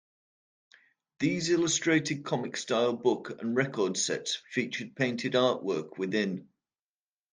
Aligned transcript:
These 1.19 1.51
illustrated 1.51 2.25
comic-style 2.25 2.93
book 2.93 3.39
and 3.39 3.55
record 3.55 3.97
sets 3.97 4.41
featured 4.49 4.95
painted 4.95 5.33
artwork 5.33 5.99
within. 5.99 6.49